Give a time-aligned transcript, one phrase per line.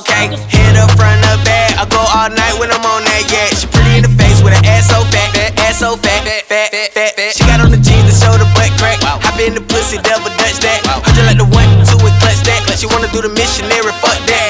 [0.00, 0.32] okay.
[0.48, 3.52] Hit up front of back, I go all night when I'm on that, yeah.
[3.52, 6.72] She pretty in the face with her ass so fat, fat ass so fat, fat,
[6.72, 7.32] fat, fat, fat.
[7.36, 8.98] She got on the jeans that show the butt crack.
[9.04, 10.80] Hop in the pussy, double dutch that.
[10.88, 12.64] I just like the one, two, and clutch that.
[12.80, 14.49] She wanna do the missionary, fuck that.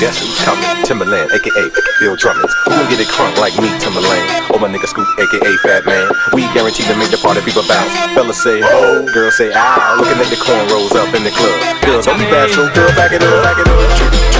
[0.00, 1.70] Timbaland, aka
[2.00, 2.48] Bill Drummond.
[2.64, 4.50] Who gon' get it crunk like me, Timbaland?
[4.50, 6.10] Or my nigga Scoop, aka Fat Man.
[6.32, 7.92] We guaranteed to make the party people bounce.
[8.14, 9.96] Fellas say oh, girls say ah.
[10.00, 11.82] Looking at the corn rolls up in the club.
[11.84, 14.39] Girls don't be bashful, girl back it up, back it up.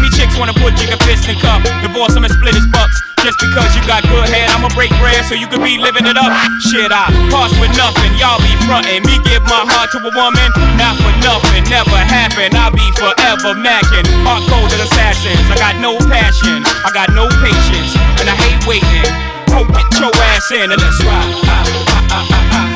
[0.00, 2.96] Many chicks wanna put Jigga fist in cup, divorce him and split his bucks.
[3.20, 6.16] Just because you got good head, I'ma break bread so you could be living it
[6.16, 6.32] up.
[6.72, 9.04] Shit, I pass with nothing, y'all be frontin'.
[9.04, 10.48] Me give my heart to a woman,
[10.80, 12.48] not for nothing, never happen.
[12.56, 14.08] I'll be forever macking.
[14.24, 17.92] Heart coded assassins, I got no passion, I got no patience,
[18.24, 19.04] and I hate waiting.
[19.52, 21.28] Go get your ass in and let's ride.
[21.44, 22.26] Ah, ah,
[22.56, 22.69] ah,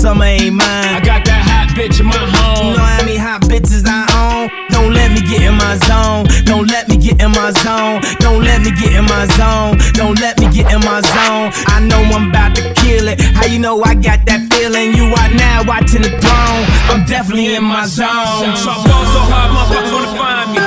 [0.00, 0.96] summer ain't mine.
[0.96, 2.72] I got that hot bitch in my home.
[2.72, 4.48] You know how many hot bitches I own?
[4.72, 6.24] Don't let me get in my zone.
[6.48, 8.00] Don't let me get in my zone.
[8.16, 9.76] Don't let me get in my zone.
[9.92, 11.52] Don't let me get in my zone.
[11.68, 13.20] I know I'm about to kill it.
[13.36, 14.96] How you know I got that feeling?
[14.96, 16.64] You are now watching the throne.
[16.88, 18.56] I'm definitely in my zone.
[18.56, 20.64] So I fall so hard, motherfuckers wanna find me.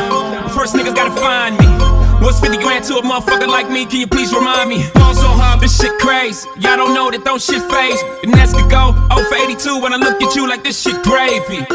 [0.54, 1.66] First niggas gotta find me.
[2.24, 3.86] What's 50 grand to a motherfucker like me?
[3.86, 4.84] Can you please remind me?
[4.96, 6.48] Fall so hard, this shit crazy.
[6.56, 8.02] Y'all don't know that don't shit phase.
[8.24, 11.02] And that's to go 0 for 82 when I look at you like this shit
[11.04, 11.66] gravy.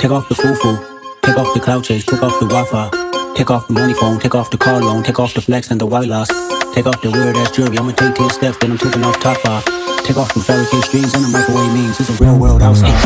[0.00, 0.76] Take off the foo-foo,
[1.22, 2.88] take off the cloud chase, take off the Wi-Fi.
[3.34, 5.80] Take off the money phone, take off the car loan, take off the flex and
[5.80, 6.28] the white loss.
[6.74, 9.44] Take off the weird ass jewelry, I'ma take 10 steps, then I'm taking off top
[9.46, 9.64] off.
[10.04, 12.98] Take off the fairy cake streams and the microwave memes, it's a real world outside.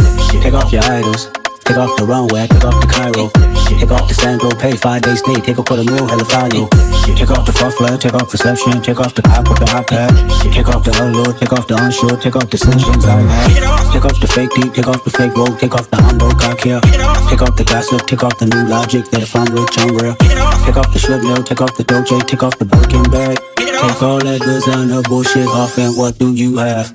[0.43, 1.29] Take off your idols,
[1.65, 3.31] take off the runway, take off the Cairo.
[3.79, 6.69] Take off the Sandro, pay five days stay, take a quarter meal, hella value.
[7.17, 10.13] Take off the fuck flag, take off reception, take off the cop with the iPad.
[10.53, 13.93] Take off the allure, take off the unsure, take off the decisions I had.
[13.93, 16.61] Take off the fake deep, take off the fake road, take off the humble cock
[16.61, 16.81] here.
[17.29, 20.15] Take off the gossip, take off the new logic that if I'm rich, I'm real.
[20.63, 23.39] Take off the mill, take off the doje, take off the Birkin bag.
[23.57, 26.93] Take all that designer bullshit off, and what do you have?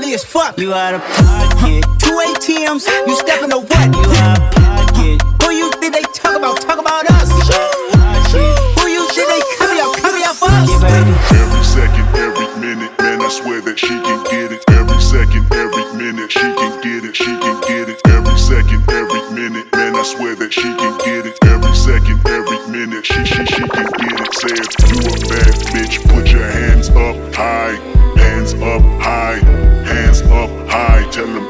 [0.00, 0.58] Ugly as fuck.
[0.58, 1.84] You out of pocket.
[2.00, 3.86] Two ATMs, you stepping to what?
[3.92, 5.20] You out of pocket.
[5.44, 6.58] Who you think they talk about?
[6.58, 7.28] Talk about us.
[8.32, 9.94] Who you think they come out?
[10.00, 10.72] Come out for us.
[11.36, 14.64] Every second, every minute, man, I swear that she can get it.
[14.70, 18.00] Every second, every minute, she can get it, she can get it.
[18.06, 20.69] Every second, every minute, man, I swear that she
[31.20, 31.49] Tell them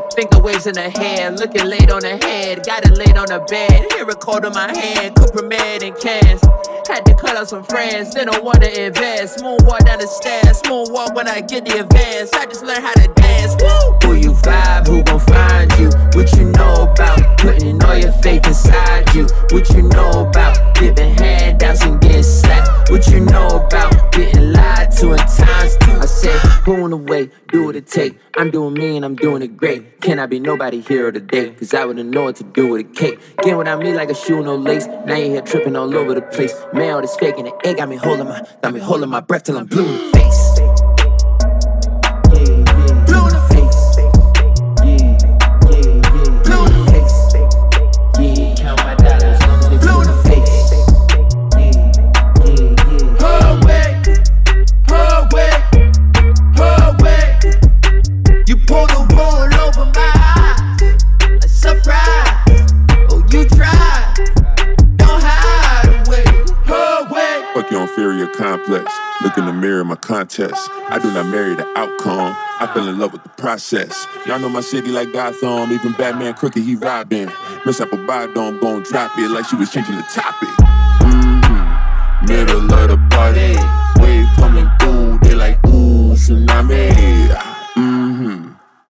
[0.15, 2.65] Finger waves in her hair, looking laid on her head.
[2.65, 5.15] Got it laid on her bed, here a cold in my hand.
[5.15, 6.41] Cooper mad and cans.
[6.87, 9.39] Had to cut out some friends, they don't wanna invest.
[9.39, 12.33] Moonwalk down the stairs, moonwalk when I get the advance.
[12.33, 13.55] I just learned how to dance.
[13.61, 14.09] Woo!
[14.09, 15.89] Who you vibe, who gon' find you?
[16.13, 19.27] What you know about putting all your faith inside you?
[19.51, 22.91] What you know about giving handouts and getting slapped?
[22.91, 25.91] What you know about getting lied to in times two?
[25.91, 28.17] I said, pulling away, do what it take.
[28.37, 30.01] I'm doing me and I'm doing it great.
[30.01, 31.51] Can I be nobody hero today?
[31.51, 33.19] Cause I wouldn't know what to do with a cake.
[33.43, 34.87] Get without me like a shoe, no lace.
[35.05, 36.53] Now you here tripping all over the place.
[36.73, 39.21] Man, all this fake and the egg got me holding my, got me holding my
[39.21, 40.40] breath till I'm blue in the face.
[70.31, 70.69] contest.
[70.89, 72.35] I do not marry the outcome.
[72.59, 74.07] I fell in love with the process.
[74.25, 75.71] Y'all know my city like Gotham.
[75.71, 77.31] Even Batman Crooked, he robbing.
[77.65, 80.49] Miss Apple Bottom gon' drop it like she was changing the topic.
[81.01, 82.25] Mm-hmm.
[82.27, 83.55] Middle of the party.
[84.01, 85.19] Wave coming through.
[85.19, 87.50] They like, ooh, tsunami.